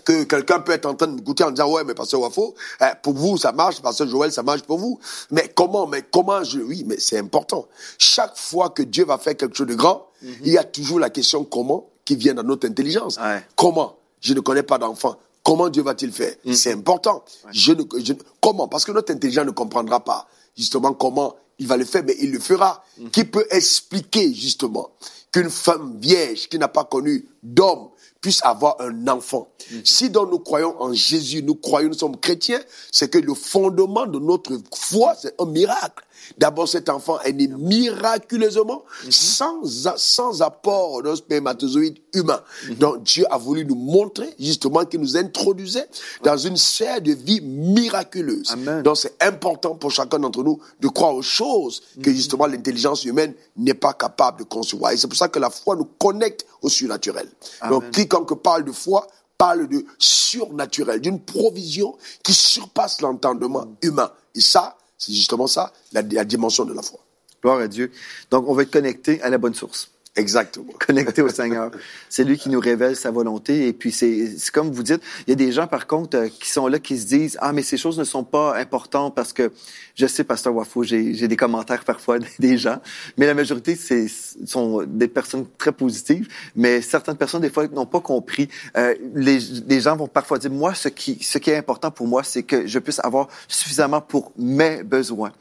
[0.03, 2.85] que quelqu'un peut être en train de m'écouter en disant ouais mais pasteur Wafo euh,
[3.01, 4.99] pour vous ça marche pasteur Joël ça marche pour vous.
[5.31, 7.67] Mais comment mais comment je oui mais c'est important.
[7.97, 10.07] Chaque fois que Dieu va faire quelque chose de grand
[10.43, 13.17] il y a toujours la question comment qui vient dans notre intelligence.
[13.17, 13.43] Ouais.
[13.55, 13.97] comment?
[14.19, 15.17] Je ne connais pas d'enfant.
[15.43, 16.35] Comment Dieu va-t-il faire?
[16.53, 17.23] C'est important.
[17.51, 18.67] Je ne, je comment?
[18.67, 22.31] Parce que notre intelligence ne comprendra pas justement comment il va le faire mais il
[22.31, 22.83] le fera.
[23.11, 24.89] Qui peut expliquer justement
[25.31, 27.89] qu'une femme vierge qui n'a pas connu d'homme
[28.21, 29.47] puisse avoir un enfant.
[29.84, 34.05] Si donc nous croyons en Jésus, nous croyons, nous sommes chrétiens, c'est que le fondement
[34.05, 36.05] de notre foi, c'est un miracle.
[36.38, 42.39] D'abord, cet enfant est né miraculeusement, sans, a- sans apport d'un spermatozoïde humain.
[42.79, 45.88] Donc, Dieu a voulu nous montrer, justement, qu'il nous introduisait
[46.23, 48.51] dans une sphère de vie miraculeuse.
[48.51, 48.84] Amen.
[48.84, 53.34] Donc, c'est important pour chacun d'entre nous de croire aux choses que, justement, l'intelligence humaine
[53.57, 54.91] n'est pas capable de concevoir.
[54.91, 57.27] Et c'est pour ça que la foi nous connecte au surnaturel.
[57.69, 64.12] Donc, quiconque parle de foi parle de surnaturel, d'une provision qui surpasse l'entendement humain.
[64.36, 67.00] Et ça, c'est justement ça, la, la dimension de la foi.
[67.41, 67.91] Gloire à Dieu.
[68.30, 69.89] Donc, on va être connecté à la bonne source.
[70.17, 70.74] Exactement.
[70.80, 71.71] connecté au Seigneur.
[72.10, 73.67] C'est lui qui nous révèle sa volonté.
[73.67, 76.50] Et puis, c'est comme vous dites, il y a des gens, par contre, euh, qui
[76.50, 79.54] sont là, qui se disent, ah, mais ces choses ne sont pas importantes parce que,
[79.95, 82.80] je sais, Pasteur Wafo, j'ai j'ai des commentaires parfois des gens,
[83.17, 84.08] mais la majorité, c'est
[84.45, 88.50] sont des personnes très positives, mais certaines personnes, des fois, n'ont pas compris.
[88.76, 92.08] Euh, les, les gens vont parfois dire, moi, ce qui, ce qui est important pour
[92.08, 95.32] moi, c'est que je puisse avoir suffisamment pour mes besoins.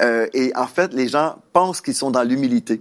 [0.00, 2.80] Euh, et en fait, les gens pensent qu'ils sont dans l'humilité,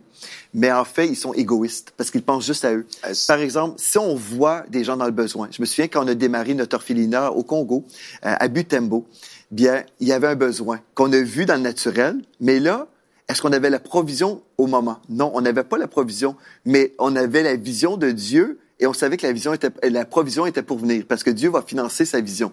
[0.53, 2.85] mais en fait, ils sont égoïstes parce qu'ils pensent juste à eux.
[3.27, 6.07] Par exemple, si on voit des gens dans le besoin, je me souviens quand on
[6.07, 7.85] a démarré notre orphelinat au Congo,
[8.25, 9.07] euh, à Butembo,
[9.51, 12.87] bien, il y avait un besoin qu'on a vu dans le naturel, mais là,
[13.27, 14.99] est-ce qu'on avait la provision au moment?
[15.07, 18.93] Non, on n'avait pas la provision, mais on avait la vision de Dieu et on
[18.93, 22.03] savait que la vision était, la provision était pour venir parce que Dieu va financer
[22.03, 22.51] sa vision.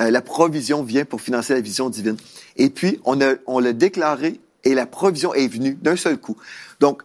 [0.00, 2.16] Euh, la provision vient pour financer la vision divine.
[2.56, 6.36] Et puis, on a, on l'a déclaré et la provision est venue d'un seul coup.
[6.80, 7.02] Donc,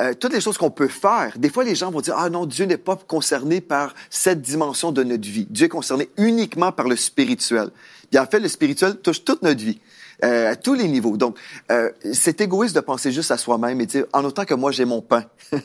[0.00, 2.46] euh, toutes les choses qu'on peut faire, des fois les gens vont dire ah non
[2.46, 5.46] Dieu n'est pas concerné par cette dimension de notre vie.
[5.50, 7.70] Dieu est concerné uniquement par le spirituel.
[8.10, 9.80] Bien en fait le spirituel touche toute notre vie.
[10.24, 11.16] euh, à tous les niveaux.
[11.16, 11.38] Donc,
[11.70, 14.84] euh, c'est égoïste de penser juste à soi-même et dire, en autant que moi j'ai
[14.84, 15.24] mon pain.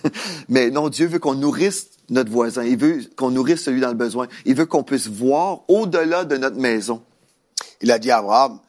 [0.49, 2.63] Mais non, Dieu veut qu'on nourrisse notre voisin.
[2.63, 4.27] Il veut qu'on nourrisse celui dans le besoin.
[4.45, 7.01] Il veut qu'on puisse voir au-delà de notre maison.
[7.81, 8.59] Il a dit à Abraham,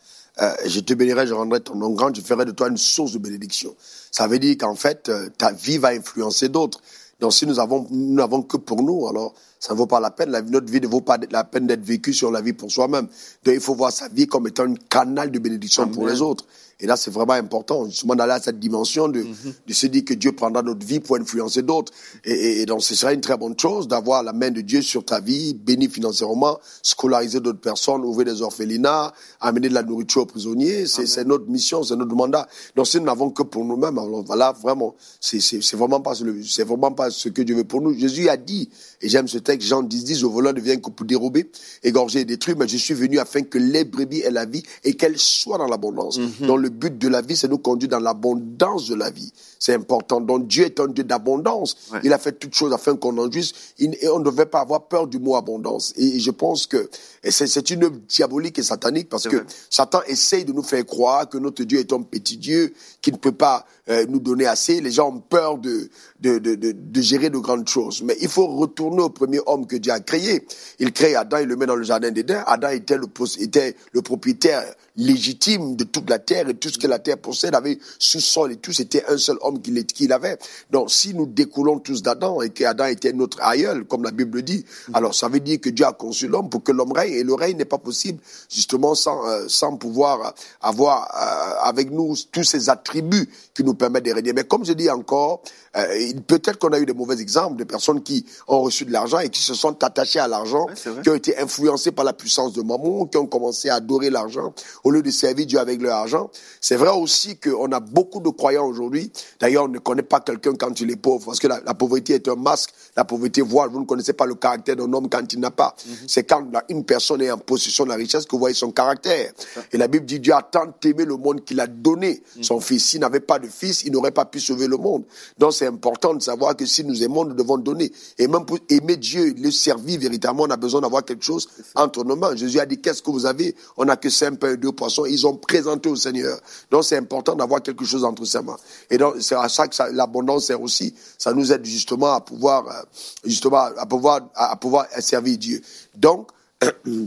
[0.43, 3.13] euh, je te bénirai, je rendrai ton nom grand, je ferai de toi une source
[3.13, 3.75] de bénédiction.
[4.11, 6.81] Ça veut dire qu'en fait, euh, ta vie va influencer d'autres.
[7.21, 10.11] Donc si nous avons, nous n'avons que pour nous, alors ça ne vaut pas la
[10.11, 10.31] peine.
[10.31, 13.07] La, notre vie ne vaut pas la peine d'être vécue sur la vie pour soi-même.
[13.45, 16.45] Donc il faut voir sa vie comme étant un canal de bénédiction pour les autres.
[16.81, 19.25] Et là, c'est vraiment important, justement, d'aller à cette dimension de,
[19.67, 21.93] de se dire que Dieu prendra notre vie pour influencer d'autres.
[22.25, 24.83] Et, et, et donc, ce serait une très bonne chose d'avoir la main de Dieu
[24.83, 30.23] sur ta vie, bénir financièrement, scolariser d'autres personnes, ouvrir des orphelinats, amener de la nourriture
[30.23, 30.87] aux prisonniers.
[30.87, 32.49] C'est notre mission, c'est notre mandat.
[32.75, 35.39] Donc, si nous n'avons que pour nous-mêmes, alors voilà, vraiment, c'est
[35.77, 36.15] vraiment pas
[36.47, 37.97] c'est vraiment pas ce que Dieu veut pour nous.
[37.97, 38.69] Jésus a dit,
[39.01, 41.51] et j'aime ce texte, Jean 10, 10, le voleur ne vient que pour dérober,
[41.83, 44.95] égorger et détruire, mais je suis venu afin que les brebis aient la vie et
[44.95, 46.19] qu'elles soient dans l'abondance.
[46.41, 49.33] Donc, le but de la vie, c'est nous conduire dans l'abondance de la vie.
[49.59, 50.21] C'est important.
[50.21, 51.77] Donc Dieu est un Dieu d'abondance.
[51.93, 52.01] Ouais.
[52.05, 53.53] Il a fait toutes choses afin qu'on en jouisse.
[53.79, 55.93] Il- Et on ne devait pas avoir peur du mot abondance.
[55.97, 56.89] Et je pense que
[57.31, 59.47] c'est une œuvre diabolique et satanique parce que vrai.
[59.71, 63.17] Satan essaye de nous faire croire que notre Dieu est un petit Dieu qui ne
[63.17, 64.81] peut pas euh, nous donner assez.
[64.81, 65.89] Les gens ont peur de,
[66.21, 68.03] de, de, de, de gérer de grandes choses.
[68.03, 70.47] Mais il faut retourner au premier homme que Dieu a créé.
[70.79, 72.43] Il crée Adam, il le met dans le jardin d'Éden.
[72.47, 73.07] Adam était le,
[73.41, 74.65] était le propriétaire
[74.97, 78.57] légitime de toute la terre et tout ce que la terre possède avait sous-sol et
[78.57, 80.39] tout, c'était un seul homme qu'il qu'il avait.
[80.71, 84.65] Donc, si nous découlons tous d'Adam et qu'Adam était notre aïeul, comme la Bible dit,
[84.93, 87.35] alors ça veut dire que Dieu a conçu l'homme pour que l'homme règne et le
[87.35, 92.71] règne n'est pas possible justement sans, euh, sans pouvoir avoir euh, avec nous tous ces
[92.71, 94.33] attributs qui nous permettent de régner.
[94.33, 95.43] Mais comme je dis encore,
[95.77, 99.19] euh, peut-être qu'on a eu des mauvais exemples de personnes qui ont reçu de l'argent
[99.19, 102.53] et qui se sont attachées à l'argent, Ouais, qui ont été influencés par la puissance
[102.53, 104.53] de Mammon, qui ont commencé à adorer l'argent
[104.85, 106.31] au lieu de servir Dieu avec leur argent.
[106.61, 109.11] C'est vrai aussi qu'on a beaucoup de croyants aujourd'hui.
[109.41, 112.15] D'ailleurs, on ne connaît pas quelqu'un quand il est pauvre, parce que la, la pauvreté
[112.15, 113.71] est un masque, la pauvreté voile.
[113.71, 115.75] Vous ne connaissez pas le caractère d'un homme quand il n'a pas.
[116.07, 119.33] C'est quand une personne est en possession de la richesse que vous voyez son caractère.
[119.73, 122.85] Et la Bible dit Dieu a tant aimé le monde qu'il a donné son fils.
[122.85, 125.05] S'il n'avait pas de fils, il n'aurait pas pu sauver le monde.
[125.39, 127.91] Donc c'est important de savoir que si nous aimons, nous devons donner.
[128.19, 132.05] Et même pour aimer Dieu, le servir véritablement, on a besoin d'avoir quelque chose entre
[132.05, 132.37] nos mains.
[132.37, 133.55] Jésus a dit, qu'est-ce que vous avez?
[133.77, 135.07] On n'a que cinq pains et deux poissons.
[135.07, 136.39] Ils ont présenté au Seigneur.
[136.71, 138.57] Donc c'est important d'avoir quelque chose entre ses mains.
[138.91, 140.95] Et donc c'est à ça que l'abondance sert aussi.
[141.19, 142.83] Ça nous aide justement à pouvoir, euh,
[143.25, 145.63] justement, à pouvoir, à pouvoir servir Dieu.
[145.95, 146.29] Donc,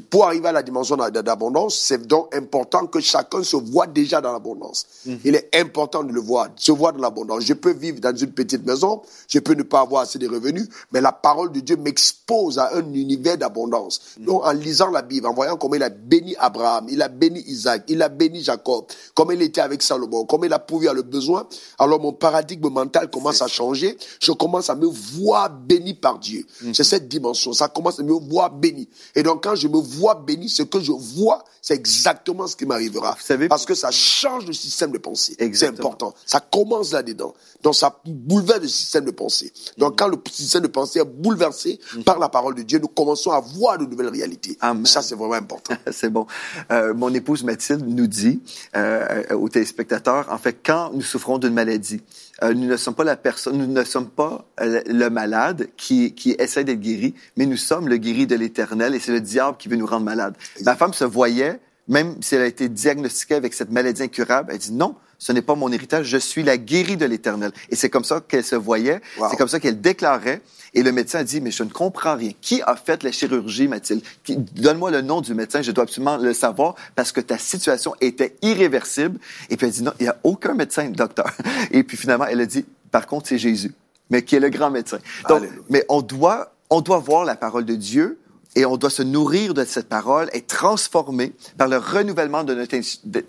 [0.10, 4.22] pour arriver à la dimension d'a- d'abondance, c'est donc important que chacun se voit déjà
[4.22, 4.86] dans l'abondance.
[5.26, 7.44] Il est important de le voir, de se voir dans l'abondance.
[7.44, 10.68] Je peux vivre dans une petite maison, je peux ne pas avoir assez de revenus,
[10.92, 14.02] mais la parole de Dieu m'expose à un univers d'abondance.
[14.20, 17.42] Donc, en lisant la Bible, en voyant comment il a béni Abraham, il a béni
[17.48, 20.94] Isaac, il a béni Jacob, comment il était avec Salomon, comment il a pourvu à
[20.94, 21.48] le besoin,
[21.80, 23.98] alors mon paradigme mental commence à changer.
[24.20, 26.46] Je commence à me voir béni par Dieu.
[26.74, 27.54] C'est cette dimension.
[27.54, 28.88] Ça commence à me voir béni.
[29.16, 32.66] Et donc, quand je me vois béni, ce que je vois, c'est exactement ce qui
[32.66, 33.16] m'arrivera.
[33.18, 35.38] Savez- Parce que ça change le système de pensée.
[35.54, 36.14] C'est important.
[36.26, 37.34] Ça commence là-dedans.
[37.64, 39.54] Donc, ça bouleverse le système de pensée.
[39.78, 43.32] Donc, quand le système de pensée est bouleversé par la parole de Dieu, nous commençons
[43.32, 44.58] à voir de nouvelles réalités.
[44.60, 44.86] Amen.
[44.86, 45.76] Ça, c'est vraiment important.
[45.92, 46.28] C'est bon.
[46.70, 48.42] Euh, mon épouse Mathilde nous dit
[48.76, 52.02] euh, euh, aux téléspectateurs, en fait, quand nous souffrons d'une maladie,
[52.44, 56.14] euh, nous ne sommes pas la personne, nous ne sommes pas euh, le malade qui,
[56.14, 59.58] qui essaie d'être guéri, mais nous sommes le guéri de l'Éternel et c'est le diable
[59.58, 60.36] qui veut nous rendre malades.
[60.64, 64.60] Ma femme se voyait, même si elle a été diagnostiquée avec cette maladie incurable, elle
[64.60, 64.96] dit non.
[65.20, 67.52] Ce n'est pas mon héritage, je suis la guérie de l'Éternel.
[67.70, 69.28] Et c'est comme ça qu'elle se voyait, Wow.
[69.32, 70.42] c'est comme ça qu'elle déclarait.
[70.74, 72.32] Et le médecin a dit, mais je ne comprends rien.
[72.40, 74.04] Qui a fait la chirurgie, Mathilde?
[74.28, 78.36] Donne-moi le nom du médecin, je dois absolument le savoir parce que ta situation était
[78.44, 79.20] irréversible.
[79.50, 81.32] Et puis elle dit, non, il n'y a aucun médecin, docteur.
[81.72, 83.74] Et puis finalement, elle a dit, par contre, c'est Jésus,
[84.10, 85.00] mais qui est le grand médecin.
[85.30, 88.20] Donc, mais on doit, on doit voir la parole de Dieu
[88.58, 92.76] et on doit se nourrir de cette parole et transformer par le renouvellement de notre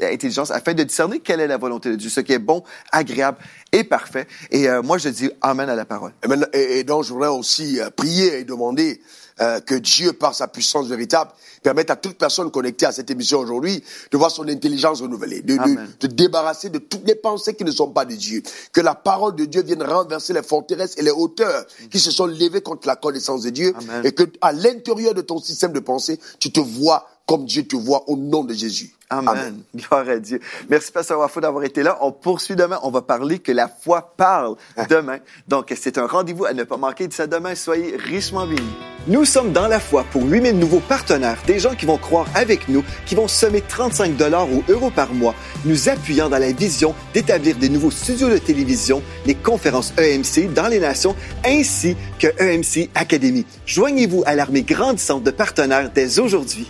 [0.03, 3.37] intelligence afin de discerner quelle est la volonté de Dieu, ce qui est bon, agréable
[3.73, 4.27] et parfait.
[4.51, 6.13] Et euh, moi, je dis Amen à la parole.
[6.55, 9.03] Et- et donc, je voudrais aussi euh, prier et demander
[9.41, 11.31] euh, que Dieu, par sa puissance véritable,
[11.63, 15.57] permette à toute personne connectée à cette émission aujourd'hui de voir son intelligence renouvelée, de,
[15.57, 18.43] de, de débarrasser de toutes les pensées qui ne sont pas de Dieu.
[18.73, 22.27] Que la parole de Dieu vienne renverser les forteresses et les hauteurs qui se sont
[22.27, 23.75] levées contre la connaissance de Dieu.
[23.77, 24.03] Amen.
[24.05, 27.77] Et que à l'intérieur de ton système de pensée, tu te vois comme Dieu te
[27.77, 28.91] voit au nom de Jésus.
[29.11, 29.61] Amen.
[29.77, 30.41] Gloire à Dieu.
[30.71, 31.99] Merci, Pasteur Wafo, d'avoir été là.
[32.01, 32.81] On poursuit demain.
[32.83, 34.57] On va parler que la foi parle
[34.89, 35.19] demain.
[35.47, 37.07] Donc, c'est un rendez-vous à ne pas manquer.
[37.07, 38.63] D'ici à demain, soyez richement bénis.
[39.09, 42.67] Nous sommes dans la foi pour 8000 nouveaux partenaires, des gens qui vont croire avec
[42.69, 45.35] nous, qui vont semer 35 dollars ou euros par mois,
[45.67, 50.69] nous appuyant dans la vision d'établir des nouveaux studios de télévision, les conférences EMC dans
[50.69, 51.15] les nations,
[51.45, 53.45] ainsi que EMC Academy.
[53.67, 56.69] Joignez-vous à l'armée grandissante de partenaires dès aujourd'hui.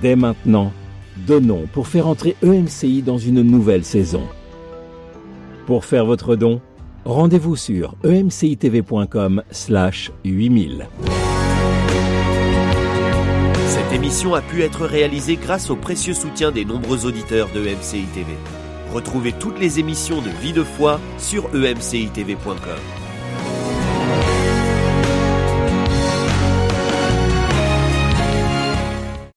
[0.00, 0.72] Dès maintenant,
[1.26, 4.22] donnons pour faire entrer EMCI dans une nouvelle saison.
[5.66, 6.60] Pour faire votre don,
[7.04, 10.88] rendez-vous sur emcitv.com slash 8000.
[13.66, 18.04] Cette émission a pu être réalisée grâce au précieux soutien des nombreux auditeurs de MCI
[18.14, 18.32] TV.
[18.92, 22.99] Retrouvez toutes les émissions de Vie de foi sur emcitv.com.